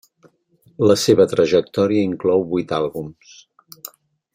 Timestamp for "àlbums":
2.79-3.41